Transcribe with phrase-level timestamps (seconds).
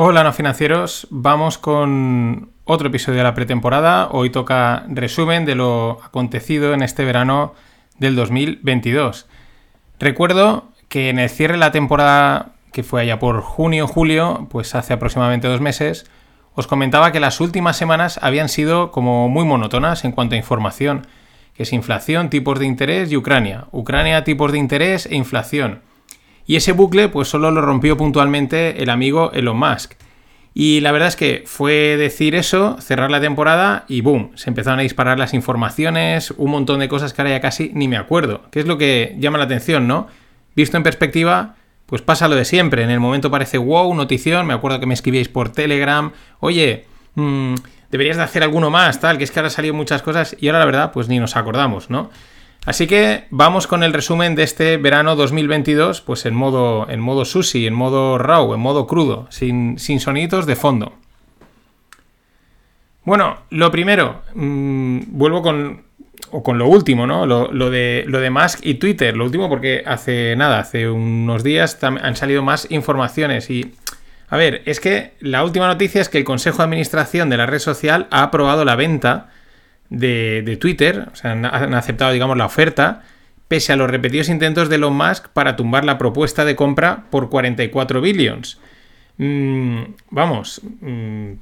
[0.00, 4.06] Hola no financieros, vamos con otro episodio de la pretemporada.
[4.12, 7.54] Hoy toca resumen de lo acontecido en este verano
[7.98, 9.26] del 2022.
[9.98, 14.76] Recuerdo que en el cierre de la temporada, que fue allá por junio, julio, pues
[14.76, 16.08] hace aproximadamente dos meses,
[16.54, 21.08] os comentaba que las últimas semanas habían sido como muy monótonas en cuanto a información,
[21.54, 23.66] que es inflación, tipos de interés y Ucrania.
[23.72, 25.80] Ucrania, tipos de interés e inflación.
[26.48, 29.92] Y ese bucle pues solo lo rompió puntualmente el amigo Elon Musk.
[30.54, 34.80] Y la verdad es que fue decir eso, cerrar la temporada y boom, se empezaron
[34.80, 38.42] a disparar las informaciones, un montón de cosas que ahora ya casi ni me acuerdo.
[38.50, 40.08] ¿Qué es lo que llama la atención, no?
[40.56, 42.82] Visto en perspectiva, pues pasa lo de siempre.
[42.82, 44.46] En el momento parece wow, notición.
[44.46, 46.12] Me acuerdo que me escribíais por Telegram.
[46.40, 47.56] Oye, mm,
[47.90, 50.48] deberías de hacer alguno más, tal, que es que ahora han salido muchas cosas y
[50.48, 52.10] ahora la verdad, pues ni nos acordamos, ¿no?
[52.68, 57.24] Así que vamos con el resumen de este verano 2022, pues en modo, en modo
[57.24, 60.92] sushi, en modo raw, en modo crudo, sin, sin sonidos de fondo.
[63.04, 65.84] Bueno, lo primero, mm, vuelvo con
[66.30, 67.24] o con lo último, ¿no?
[67.24, 69.16] Lo, de, lo de Musk y Twitter.
[69.16, 73.72] Lo último porque hace nada, hace unos días han salido más informaciones y...
[74.28, 77.46] A ver, es que la última noticia es que el Consejo de Administración de la
[77.46, 79.30] red social ha aprobado la venta
[79.90, 81.44] de, Twitter, o sea, han,
[81.74, 83.02] aceptado, digamos, la oferta,
[83.48, 87.30] pese a los repetidos intentos de Elon Musk para tumbar la propuesta de compra por
[87.30, 88.58] 44 billions.
[89.16, 91.32] Mm, vamos, mm,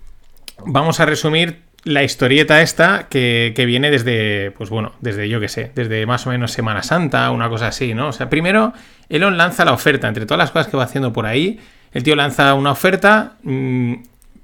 [0.66, 5.70] vamos a resumir la historieta esta que, viene desde, pues bueno, desde yo que sé,
[5.74, 8.08] desde más o menos Semana Santa, una cosa así, ¿no?
[8.08, 8.72] O sea, primero
[9.08, 11.60] Elon lanza la oferta, entre todas las cosas que va haciendo por ahí,
[11.92, 13.94] el tío lanza una oferta, mm,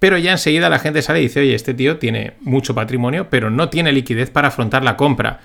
[0.02, 3.50] pero ya enseguida la gente sale y dice, oye, este tío tiene mucho patrimonio, pero
[3.50, 5.38] no tiene liquidez para afrontar la compra.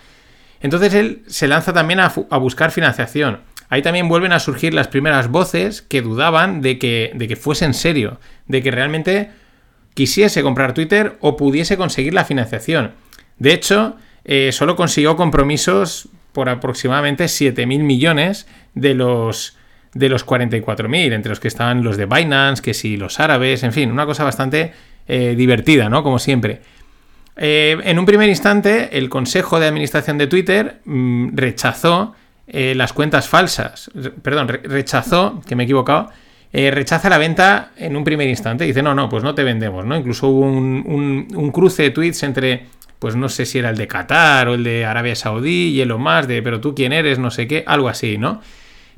[0.62, 2.08] Entonces él se lanza también a,
[2.40, 3.42] buscar financiación.
[3.70, 7.66] Ahí también vuelven a surgir las primeras voces que dudaban de que, de que fuese
[7.66, 9.30] en serio, de que realmente
[9.94, 12.94] quisiese comprar Twitter o pudiese conseguir la financiación.
[13.38, 13.96] De hecho,
[14.26, 19.56] eh, solo consiguió compromisos por aproximadamente 7.000 millones de los,
[19.94, 23.74] de los 44.000, entre los que estaban los de Binance, que si los árabes, en
[23.74, 24.72] fin, una cosa bastante
[25.08, 26.04] eh, divertida, ¿no?
[26.04, 26.62] Como siempre.
[27.36, 32.16] Eh, en un primer instante, el Consejo de Administración de Twitter mm, rechazó
[32.50, 36.12] las cuentas falsas, perdón, rechazó, que me he equivocado,
[36.54, 38.66] eh, rechaza la venta en un primer instante.
[38.66, 39.96] Dice, no, no, pues no te vendemos, ¿no?
[39.98, 42.66] Incluso hubo un, cruce de tweets entre,
[43.00, 45.96] pues no sé si era el de Qatar o el de Arabia Saudí y el
[45.98, 48.42] más de, pero tú quién eres, no sé qué, algo así, ¿no?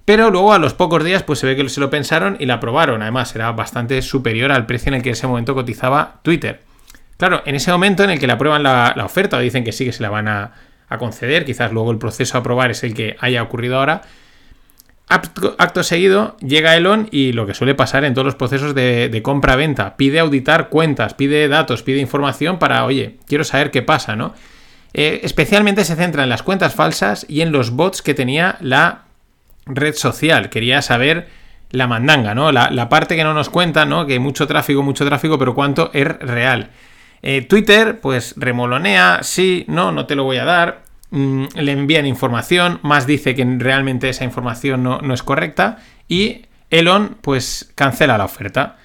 [0.09, 2.55] Pero luego a los pocos días pues se ve que se lo pensaron y la
[2.55, 3.03] aprobaron.
[3.03, 6.61] Además era bastante superior al precio en el que en ese momento cotizaba Twitter.
[7.17, 9.85] Claro, en ese momento en el que le aprueban la, oferta o dicen que sí
[9.85, 10.53] que se la van a,
[10.97, 14.01] conceder, quizás luego el proceso a aprobar es el que haya ocurrido ahora,
[15.09, 19.95] Acto, seguido llega Elon y lo que suele pasar en todos los procesos de, compra-venta,
[19.95, 24.33] pide auditar cuentas, pide datos, pide información para, oye, quiero saber qué pasa, ¿no?
[24.91, 29.03] Eh, especialmente se centra en las cuentas falsas y en los bots que tenía la
[29.69, 30.49] red social.
[30.49, 31.27] Quería saber
[31.71, 32.51] la mandanga, ¿no?
[32.51, 34.05] La, parte que no nos cuenta, ¿no?
[34.05, 36.71] Que mucho tráfico, mucho tráfico, pero cuánto es real.
[37.21, 40.83] Eh, Twitter, pues remolonea, sí, no, no te lo voy a dar.
[41.11, 47.17] Mm, le envían información, más dice que realmente esa información no, es correcta y Elon
[47.21, 48.77] pues cancela la oferta.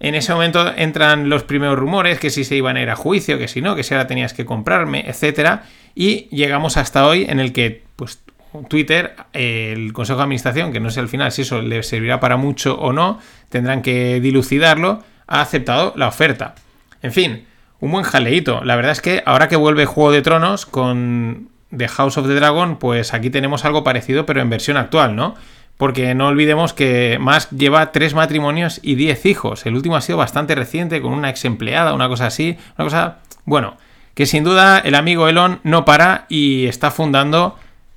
[0.00, 3.38] En ese momento entran los primeros rumores que si se iban a ir a juicio,
[3.38, 5.64] que si no, que si ahora tenías que comprarme, etcétera,
[5.94, 8.20] y llegamos hasta hoy en el que pues
[8.68, 12.36] Twitter, el Consejo de Administración, que no sé al final si eso le servirá para
[12.36, 13.18] mucho o no,
[13.48, 16.54] tendrán que dilucidarlo, ha aceptado la oferta.
[17.02, 17.46] En fin,
[17.80, 18.62] un buen jaleito.
[18.64, 22.34] La verdad es que ahora que vuelve Juego de Tronos con de House of the
[22.34, 25.34] Dragon, pues aquí tenemos algo parecido, pero en versión actual, ¿no?
[25.76, 29.64] Porque no olvidemos que Musk lleva tres matrimonios y diez hijos.
[29.64, 32.58] El último ha sido bastante reciente, con una ex empleada, una cosa así.
[32.76, 33.76] Una cosa, bueno,
[34.14, 37.56] que sin duda el amigo Elon no para y está fundando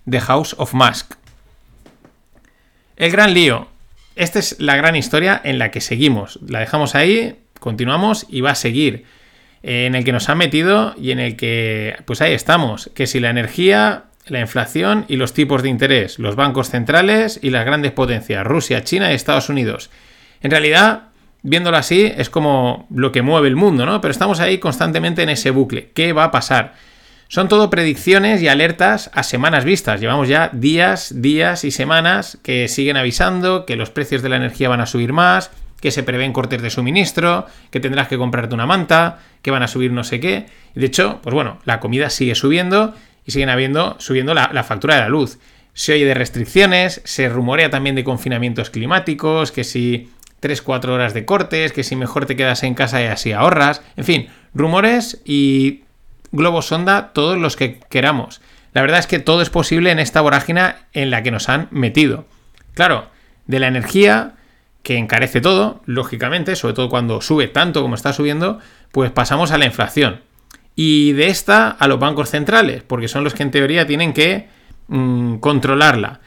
[0.09, 1.15] The House of Musk.
[2.95, 3.67] El gran lío.
[4.15, 6.39] Esta es la gran historia en la que seguimos.
[6.47, 9.05] La dejamos ahí, continuamos y va a seguir
[9.63, 13.19] en el que nos han metido y en el que, pues ahí estamos, que si
[13.19, 17.93] la energía, la inflación y los tipos de interés, los bancos centrales y las grandes
[17.93, 19.89] potencias, Rusia, China y Estados Unidos.
[20.41, 21.03] En realidad,
[21.41, 24.01] viéndolo así, es como lo que mueve el mundo, ¿no?
[24.01, 25.91] Pero estamos ahí constantemente en ese bucle.
[25.93, 26.73] ¿Qué va a pasar?
[27.33, 29.99] Son todo predicciones y alertas a semanas vistas.
[29.99, 34.69] Llevamos ya días, días y semanas que siguen avisando que los precios de la energía
[34.69, 35.49] van a subir más,
[35.81, 39.67] que se prevén cortes de suministro, que tendrás que comprarte una manta, que van a
[39.67, 40.45] subir no sé qué.
[40.75, 42.93] De hecho, pues bueno, la comida sigue subiendo
[43.25, 45.39] y siguen habiendo, subiendo la, factura de la luz.
[45.73, 51.25] Se oye de restricciones, se rumorea también de confinamientos climáticos, que si 3-4 horas de
[51.25, 53.81] cortes, que si mejor te quedas en casa y así ahorras.
[53.97, 55.81] En fin, rumores y
[56.33, 58.41] globos sonda todos los que queramos.
[58.73, 61.69] La verdad es que todo es posible en esta vorágina en la que nos han
[61.71, 62.25] metido.
[62.73, 63.07] Claro,
[63.47, 64.33] de la energía
[64.81, 68.59] que encarece todo, lógicamente, sobre todo cuando sube tanto como está subiendo,
[68.91, 70.21] pues pasamos a la inflación.
[70.75, 74.49] Y de esta a los bancos centrales, porque son los que en teoría tienen que
[74.87, 76.19] mm, controlarla.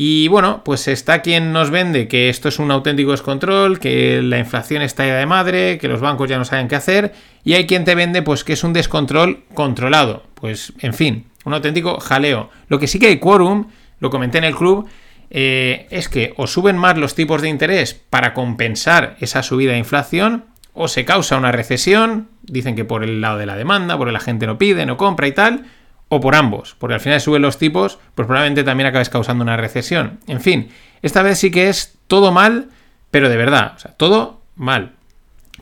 [0.00, 4.38] Y bueno, pues está quien nos vende que esto es un auténtico descontrol, que la
[4.38, 7.66] inflación está ya de madre, que los bancos ya no saben qué hacer, y hay
[7.66, 10.22] quien te vende pues que es un descontrol controlado.
[10.34, 12.48] Pues en fin, un auténtico jaleo.
[12.68, 14.88] Lo que sí que hay quórum, lo comenté en el club,
[15.30, 19.78] eh, es que o suben más los tipos de interés para compensar esa subida de
[19.78, 24.12] inflación, o se causa una recesión, dicen que por el lado de la demanda, porque
[24.12, 25.64] la gente no pide, no compra y tal,
[26.08, 29.56] o por ambos, porque al final suben los tipos, pues probablemente también acabes causando una
[29.56, 30.20] recesión.
[30.26, 30.70] En fin,
[31.02, 32.68] esta vez sí que es todo mal,
[33.10, 34.92] pero de verdad, o sea, todo mal.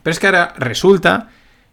[0.03, 1.29] Pero es que ahora resulta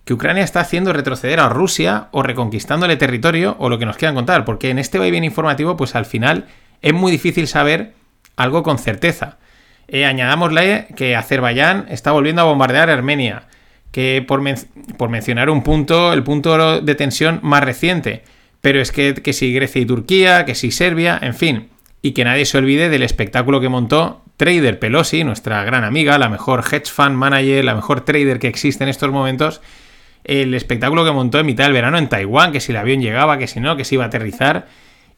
[0.05, 4.15] que Ucrania está haciendo retroceder a Rusia o reconquistándole territorio o lo que nos quieran
[4.15, 6.45] contar, porque en este bien informativo, pues al final
[6.81, 7.93] es muy difícil saber
[8.35, 9.37] algo con certeza.
[9.87, 13.43] Eh, añadámosle que Azerbaiyán está volviendo a bombardear Armenia,
[13.91, 14.41] que por,
[14.97, 18.23] por mencionar un punto, el punto de tensión más reciente,
[18.63, 21.67] pero es que, que si Grecia y Turquía, que si Serbia, en fin.
[22.01, 26.29] Y que nadie se olvide del espectáculo que montó Trader Pelosi, nuestra gran amiga, la
[26.29, 29.59] mejor hedge fund manager, la mejor trader que existe en estos momentos.
[30.23, 33.37] El espectáculo que montó en mitad del verano en Taiwán, que si el avión llegaba,
[33.37, 34.67] que si no, que si iba a aterrizar.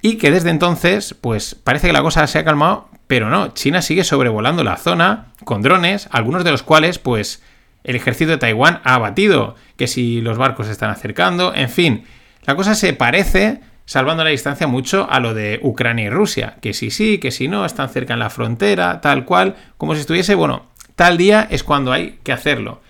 [0.01, 3.83] Y que desde entonces, pues parece que la cosa se ha calmado, pero no, China
[3.83, 7.44] sigue sobrevolando la zona con drones, algunos de los cuales, pues,
[7.83, 12.06] el ejército de Taiwán ha abatido, que si los barcos se están acercando, en fin,
[12.45, 16.74] la cosa se parece, salvando la distancia, mucho a lo de Ucrania y Rusia, que
[16.74, 20.36] si sí, que si no, están cerca en la frontera, tal cual, como si estuviese,
[20.36, 22.81] bueno, tal día es cuando hay que hacerlo.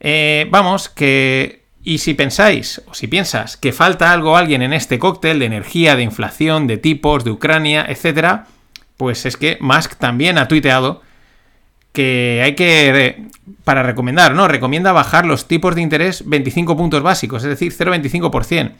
[0.00, 1.62] Eh, vamos, que...
[1.84, 5.96] Y si pensáis, o si piensas que falta algo alguien en este cóctel de energía,
[5.96, 8.42] de inflación, de tipos, de Ucrania, etc.,
[8.96, 11.02] pues es que Musk también ha tuiteado
[11.92, 13.26] que hay que,
[13.64, 14.48] para recomendar, ¿no?
[14.48, 18.72] Recomienda bajar los tipos de interés 25 puntos básicos, es decir, 0,25%.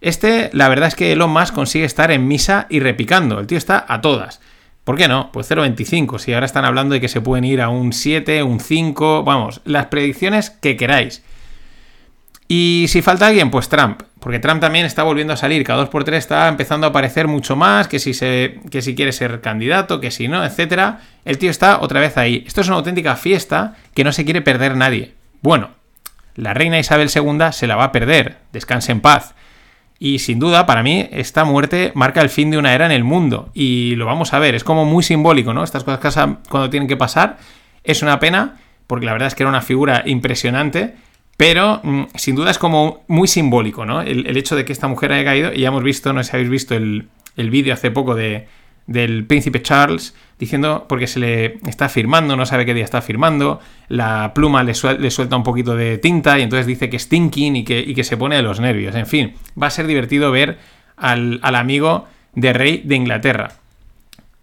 [0.00, 3.40] Este, la verdad es que Elon Musk consigue estar en misa y repicando.
[3.40, 4.40] El tío está a todas.
[4.84, 5.30] ¿Por qué no?
[5.32, 6.18] Pues 0,25.
[6.18, 9.60] Si ahora están hablando de que se pueden ir a un 7, un 5, vamos,
[9.64, 11.22] las predicciones que queráis.
[12.48, 14.02] Y si falta alguien, pues Trump.
[14.20, 15.62] Porque Trump también está volviendo a salir.
[15.64, 17.88] Cada 2x3 está empezando a aparecer mucho más.
[17.88, 20.96] Que si, se, que si quiere ser candidato, que si no, etc.
[21.26, 22.44] El tío está otra vez ahí.
[22.46, 25.12] Esto es una auténtica fiesta que no se quiere perder nadie.
[25.42, 25.70] Bueno,
[26.34, 28.38] la reina Isabel II se la va a perder.
[28.52, 29.34] Descanse en paz.
[30.00, 33.04] Y sin duda, para mí, esta muerte marca el fin de una era en el
[33.04, 33.50] mundo.
[33.52, 34.54] Y lo vamos a ver.
[34.54, 35.64] Es como muy simbólico, ¿no?
[35.64, 37.36] Estas cosas cuando tienen que pasar.
[37.84, 38.56] Es una pena,
[38.86, 40.94] porque la verdad es que era una figura impresionante
[41.38, 44.02] pero mm, sin duda es como muy simbólico, ¿no?
[44.02, 46.36] El, hecho de que esta mujer haya caído, y ya hemos visto, no sé si
[46.36, 48.48] habéis visto el, vídeo hace poco de,
[48.88, 53.60] del príncipe Charles diciendo, porque se le está firmando, no sabe qué día está firmando,
[53.86, 57.64] la pluma le, suelta un poquito de tinta y entonces dice que es thinking y
[57.64, 58.96] que, que se pone de los nervios.
[58.96, 60.58] En fin, va a ser divertido ver
[60.96, 63.52] al, al amigo de rey de Inglaterra.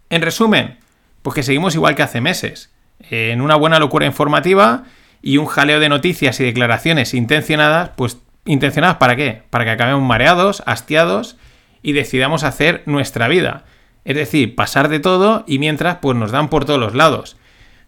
[0.08, 0.78] En resumen,
[1.20, 2.72] pues que seguimos igual que hace meses,
[3.10, 4.84] en una buena locura informativa
[5.22, 9.42] y un jaleo de noticias y declaraciones intencionadas, pues intencionadas para qué?
[9.50, 11.36] Para que acabemos mareados, hastiados
[11.82, 13.64] y decidamos hacer nuestra vida.
[14.04, 17.36] Es decir, pasar de todo y mientras pues nos dan por todos los lados.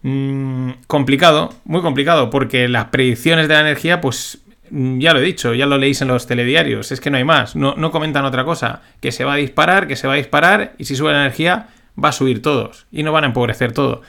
[0.03, 4.39] Mm, complicado, muy complicado, porque las predicciones de la energía, pues
[4.71, 7.25] mm, ya lo he dicho, ya lo leéis en los telediarios, es que no hay
[7.25, 10.17] más, no, no comentan otra cosa, que se va a disparar, que se va a
[10.17, 11.69] disparar y si sube la energía
[12.03, 14.03] va a subir todos y no van a empobrecer todo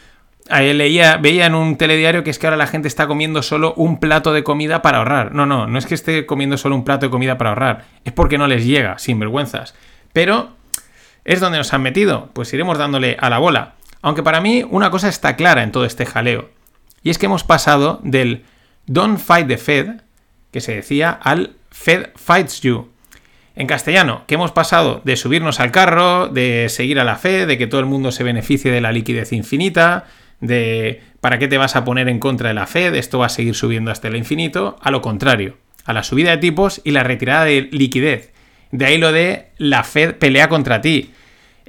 [0.49, 3.99] leía, veía en un telediario que es que ahora la gente está comiendo solo un
[3.99, 5.33] plato de comida para ahorrar.
[5.33, 8.13] No, no, no es que esté comiendo solo un plato de comida para ahorrar, es
[8.13, 9.75] porque no les llega, sin vergüenzas.
[10.13, 10.51] Pero
[11.25, 13.73] es donde nos han metido, pues iremos dándole a la bola.
[14.01, 16.49] Aunque para mí una cosa está clara en todo este jaleo,
[17.03, 18.45] y es que hemos pasado del
[18.85, 20.01] Don't fight the Fed,
[20.51, 22.89] que se decía, al Fed fights you.
[23.55, 27.57] En castellano, que hemos pasado de subirnos al carro, de seguir a la Fed, de
[27.57, 30.05] que todo el mundo se beneficie de la liquidez infinita,
[30.41, 32.95] de ¿para qué te vas a poner en contra de la Fed?
[32.95, 34.77] Esto va a seguir subiendo hasta el infinito.
[34.81, 38.31] A lo contrario, a la subida de tipos y la retirada de liquidez.
[38.71, 41.11] De ahí lo de la Fed pelea contra ti.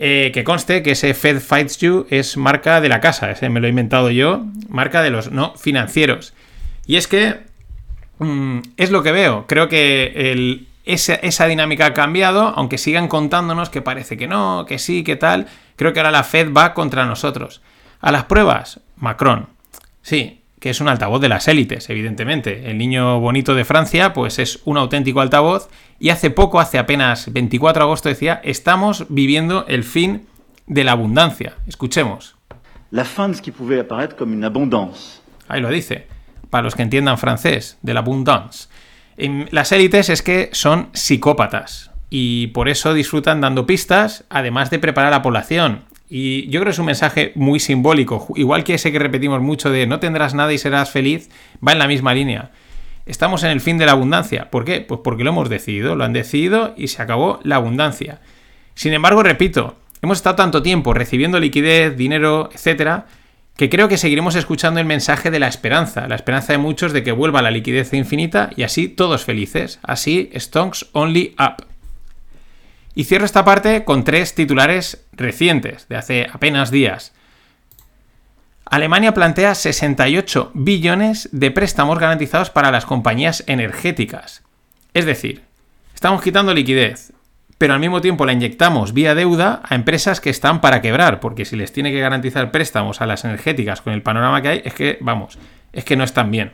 [0.03, 3.61] Eh, que conste que ese Fed Fights You es marca de la casa, ese me
[3.61, 6.33] lo he inventado yo, marca de los no financieros.
[6.87, 7.41] Y es que
[8.19, 9.45] mm, es lo que veo.
[9.47, 14.79] Creo que esa, esa, dinámica ha cambiado, aunque sigan contándonos que parece que no, que
[14.79, 15.49] sí, que tal.
[15.77, 17.61] Creo que ahora la Fed va contra nosotros.
[18.01, 19.49] A las pruebas, Macron.
[20.03, 22.71] Sí, que es un altavoz de las élites, evidentemente.
[22.71, 25.69] El niño bonito de Francia, pues es un auténtico altavoz.
[25.99, 30.27] Y hace poco, hace apenas 24 de agosto, decía, estamos viviendo el fin
[30.67, 31.55] de la abundancia.
[31.67, 32.37] Escuchemos.
[32.91, 35.21] La fin de ce qui pouvait apparaître comme une abondance.
[35.49, 36.07] Ahí lo dice.
[36.51, 38.69] Para los que entiendan francés, de la abundance.
[39.51, 45.13] Las élites es que son psicópatas y por eso disfrutan dando pistas, además de preparar
[45.13, 45.85] a la población.
[46.13, 49.71] Y yo creo que es un mensaje muy simbólico, igual que ese que repetimos mucho
[49.71, 51.31] de no tendrás nada y serás feliz,
[51.67, 52.51] va en la misma línea.
[53.07, 54.51] Estamos en el fin de la abundancia.
[54.51, 54.81] ¿Por qué?
[54.81, 58.21] Pues porque lo hemos decidido, lo han decidido y se acabó la abundancia.
[58.75, 63.07] Sin embargo, repito, hemos estado tanto tiempo recibiendo liquidez, dinero, etcétera,
[63.57, 67.05] que creo que seguiremos escuchando el mensaje de la esperanza, la esperanza de muchos de
[67.05, 69.79] que vuelva la liquidez infinita y así todos felices.
[69.85, 71.70] Así, Stonks Only Up.
[73.01, 77.15] Y cierro esta parte con tres titulares recientes, de hace apenas días.
[78.67, 84.43] Alemania plantea 68 billones de préstamos garantizados para las compañías energéticas.
[84.93, 85.45] Es decir,
[85.95, 87.15] estamos quitando liquidez,
[87.57, 91.47] pero al mismo tiempo la inyectamos vía deuda a empresas que están para quebrar, porque
[91.47, 94.75] si les tiene que garantizar préstamos a las energéticas con el panorama que hay, es
[94.75, 95.39] que, vamos,
[95.73, 96.53] es que no están bien.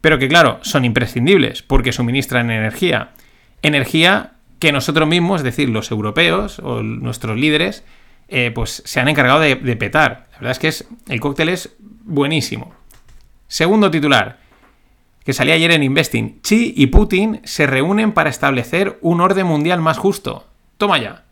[0.00, 3.08] Pero que claro, son imprescindibles, porque suministran energía.
[3.60, 4.33] Energía
[4.64, 7.84] que nosotros mismos, es decir, los europeos o nuestros líderes,
[8.28, 10.28] eh, pues se han encargado de, petar.
[10.32, 12.72] La verdad es que es, el cóctel es buenísimo.
[13.46, 14.38] Segundo titular,
[15.22, 16.40] que salía ayer en Investing.
[16.40, 20.46] Xi y Putin se reúnen para establecer un orden mundial más justo.
[20.78, 21.24] Toma ya.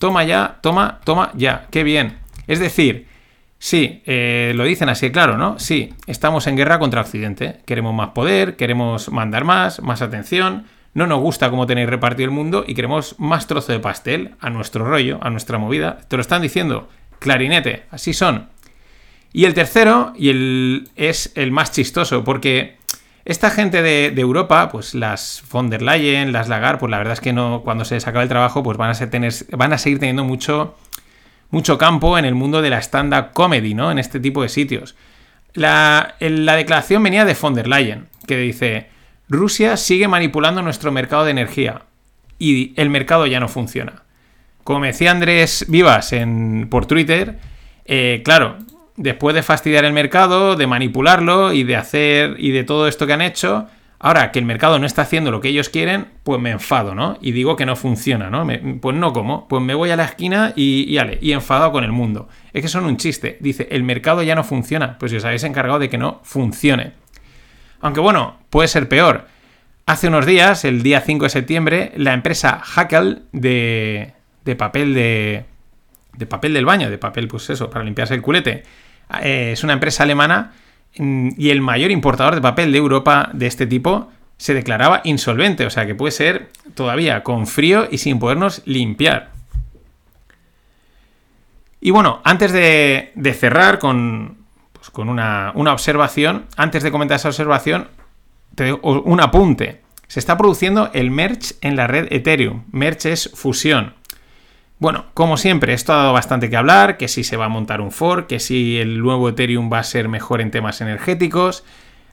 [0.00, 1.68] Toma ya, toma, toma ya.
[1.70, 2.18] Qué bien.
[2.48, 3.06] Es decir,
[3.60, 5.60] sí, eh, lo dicen así, claro, ¿no?
[5.60, 7.60] Sí, estamos en guerra contra Occidente.
[7.64, 12.34] Queremos más poder, queremos mandar más, más atención no nos gusta cómo tenéis repartido el
[12.34, 15.98] mundo y queremos más trozo de pastel a nuestro rollo, a nuestra movida.
[16.08, 16.88] Te lo están diciendo.
[17.18, 18.48] Clarinete, así son.
[19.32, 22.76] Y el tercero, y el, es el más chistoso, porque
[23.24, 27.20] esta gente de, Europa, pues las von der Leyen, las Lagarde, pues la verdad es
[27.20, 30.76] que no, cuando se les acabe el trabajo, pues van a, seguir teniendo mucho,
[31.50, 33.90] mucho campo en el mundo de la stand-up comedy, ¿no?
[33.90, 34.96] En este tipo de sitios.
[35.54, 38.88] La, la declaración venía de von der Leyen, que dice,
[39.32, 41.82] Rusia sigue manipulando nuestro mercado de energía
[42.38, 44.02] y el mercado ya no funciona.
[44.62, 47.38] Como me decía Andrés Vivas en, por Twitter,
[47.86, 48.58] eh, claro,
[48.96, 53.14] después de fastidiar el mercado, de manipularlo y de hacer y de todo esto que
[53.14, 56.50] han hecho, ahora que el mercado no está haciendo lo que ellos quieren, pues me
[56.50, 57.16] enfado, ¿no?
[57.22, 58.46] Y digo que no funciona, ¿no?
[58.82, 61.92] pues no como, pues me voy a la esquina y, y, y enfadado con el
[61.92, 62.28] mundo.
[62.52, 63.38] Es que son un chiste.
[63.40, 64.98] Dice, el mercado ya no funciona.
[64.98, 67.01] Pues si os habéis encargado de que no funcione.
[67.82, 69.26] Aunque bueno, puede ser peor.
[69.84, 74.12] Hace unos días, el día 5 de septiembre, la empresa Hackel de,
[74.44, 75.44] de papel de,
[76.16, 78.62] de papel del baño, de papel, pues eso, para limpiarse el culete,
[79.20, 80.52] eh, es una empresa alemana
[80.96, 85.66] mm, y el mayor importador de papel de Europa de este tipo se declaraba insolvente,
[85.66, 89.30] o sea que puede ser todavía con frío y sin podernos limpiar.
[91.80, 94.41] Y bueno, antes de, de cerrar con,
[94.82, 96.46] pues con una, observación.
[96.56, 97.86] Antes de comentar esa observación,
[98.56, 99.80] te un apunte.
[100.08, 102.64] Se está produciendo el merge en la red Ethereum.
[102.72, 103.94] Merge es fusión.
[104.80, 107.80] Bueno, como siempre, esto ha dado bastante que hablar, que si se va a montar
[107.80, 111.62] un fork, que si el nuevo Ethereum va a ser mejor en temas energéticos.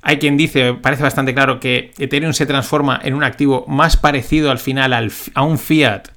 [0.04, 4.52] Hay quien dice, parece bastante claro, que Ethereum se transforma en un activo más parecido
[4.52, 4.94] al final
[5.34, 6.10] a un fiat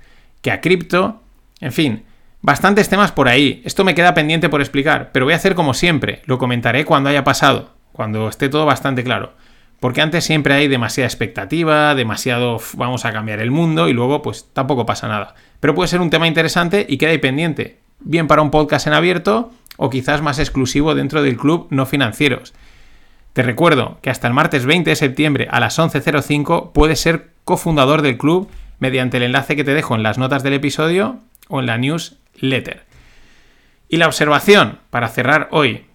[0.42, 1.23] que a cripto.
[1.61, 2.04] En fin,
[2.44, 3.62] Bastantes temas por ahí.
[3.64, 6.22] Esto me queda pendiente por explicar, pero voy a hacer como siempre.
[6.26, 9.34] Lo comentaré cuando haya pasado, cuando esté todo bastante claro.
[9.78, 14.49] Porque antes siempre hay demasiada expectativa, demasiado vamos a cambiar el mundo y luego pues
[14.52, 15.37] tampoco pasa nada.
[15.61, 17.78] Pero puede ser un tema interesante y queda ahí pendiente.
[18.00, 22.54] Bien para un podcast en abierto o quizás más exclusivo dentro del club no financieros.
[23.34, 28.02] Te recuerdo que hasta el martes 20 de septiembre a las 11.05 puedes ser cofundador
[28.02, 31.66] del club mediante el enlace que te dejo en las notas del episodio o en
[31.66, 32.84] la news letter.
[33.88, 35.86] Y la observación, para cerrar hoy.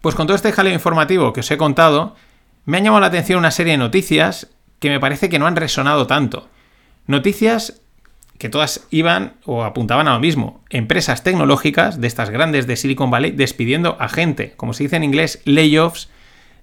[0.00, 2.16] Pues con todo este jaleo informativo que os he contado,
[2.64, 4.48] me han llamado la atención una serie de noticias
[4.78, 6.48] que me parece que no han resonado tanto.
[7.06, 7.82] Noticias
[8.38, 10.64] que todas iban o apuntaban a lo mismo.
[10.70, 15.04] Empresas tecnológicas de estas grandes de Silicon Valley despidiendo a gente, como se dice en
[15.04, 16.08] inglés, layoffs,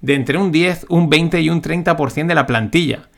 [0.01, 3.10] de entre un 10, un 20 y un 30% de la plantilla.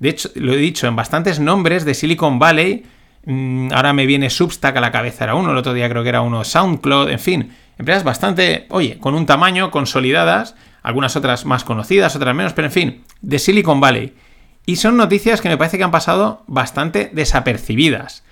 [0.00, 2.84] De hecho, lo he dicho, en bastantes nombres de Silicon Valley
[3.26, 6.22] ahora me viene Substack a la cabeza, era uno, el otro día creo que era
[6.22, 12.16] uno, SoundCloud, en fin, empresas bastante, oye, con un tamaño, consolidadas, algunas otras más conocidas,
[12.16, 14.14] otras menos, pero en fin, de Silicon Valley.
[14.66, 18.24] Y son noticias que me parece que han pasado bastante desapercibidas.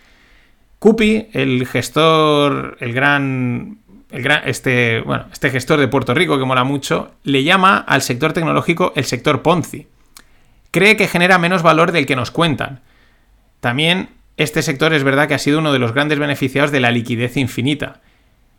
[0.78, 3.78] Cupi, el gestor, el gran
[4.11, 8.02] el gran, este, bueno, este gestor de Puerto Rico que mola mucho, le llama al
[8.02, 9.87] sector tecnológico el sector Ponzi.
[10.71, 12.80] Cree que genera menos valor del que nos cuentan.
[13.61, 16.92] También este sector es verdad que ha sido uno de los grandes beneficiados de la
[16.92, 18.00] liquidez infinita.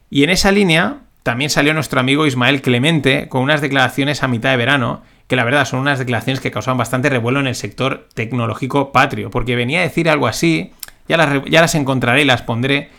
[0.09, 4.51] Y en esa línea también salió nuestro amigo Ismael Clemente con unas declaraciones a mitad
[4.51, 8.09] de verano, que la verdad son unas declaraciones que causaban bastante revuelo en el sector
[8.13, 10.74] tecnológico patrio, porque venía a decir algo así,
[11.07, 12.89] ya las, ya las encontraré y las pondré,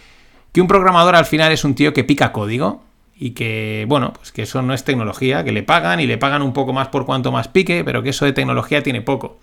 [0.52, 2.82] que un programador al final es un tío que pica código
[3.14, 6.40] y que, bueno, pues que eso no es tecnología, que le pagan y le pagan
[6.40, 9.38] un poco más por cuanto más pique, pero que eso de tecnología tiene poco.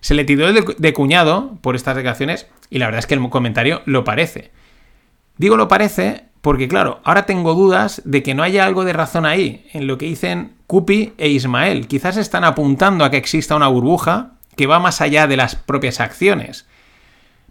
[0.00, 3.82] Se le tiró de, cuñado por estas declaraciones y la verdad es que el comentario
[3.86, 4.50] lo parece.
[5.38, 9.26] Digo lo parece porque, claro, ahora tengo dudas de que no haya algo de razón
[9.26, 11.88] ahí en lo que dicen Cupi e Ismael.
[11.88, 16.00] Quizás están apuntando a que exista una burbuja que va más allá de las propias
[16.00, 16.66] acciones.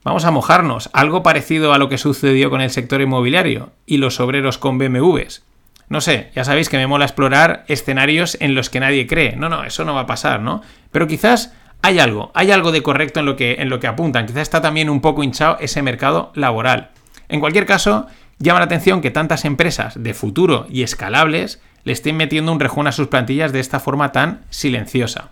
[0.04, 4.20] Vamos a mojarnos, algo parecido a lo que sucedió con el sector inmobiliario y los
[4.20, 5.44] obreros con BMWs.
[5.90, 9.36] No sé, ya sabéis que me mola explorar escenarios en los que nadie cree.
[9.36, 10.62] No, no, eso no va a pasar, ¿no?
[10.92, 14.26] Pero quizás hay algo, hay algo de correcto en lo que, en lo que apuntan.
[14.26, 16.92] Quizás está también un poco hinchado ese mercado laboral.
[17.30, 18.08] En cualquier caso,
[18.40, 22.88] llama la atención que tantas empresas de futuro y escalables le estén metiendo un rejón
[22.88, 25.32] a sus plantillas de esta forma tan silenciosa.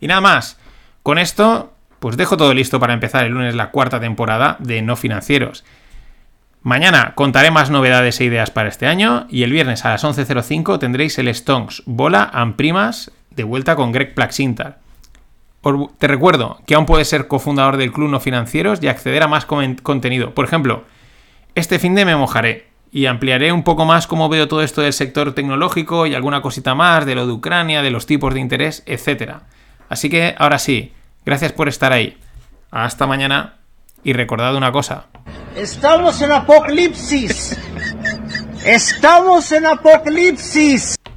[0.00, 0.58] Y nada más.
[1.02, 4.96] Con esto pues dejo todo listo para empezar el lunes la cuarta temporada de No
[4.96, 5.64] Financieros.
[6.62, 10.78] Mañana contaré más novedades e ideas para este año y el viernes a las 11.05
[10.78, 14.78] tendréis el Stonks Bola and Primas de vuelta con Greg Plaxintar.
[15.98, 19.44] Te recuerdo que aún puedes ser cofundador del Club No Financieros y acceder a más
[19.44, 20.34] contenido.
[20.34, 20.84] Por ejemplo,
[21.54, 24.92] este fin de me mojaré y ampliaré un poco más cómo veo todo esto del
[24.92, 28.82] sector tecnológico y alguna cosita más de lo de Ucrania, de los tipos de interés,
[28.86, 29.34] etc.
[29.88, 30.92] Así que ahora sí,
[31.24, 32.16] Gracias por estar ahí.
[32.70, 33.56] Hasta mañana
[34.02, 35.06] y recordad una cosa.
[35.54, 37.56] Estamos en apocalipsis.
[38.64, 40.96] Estamos en apocalipsis.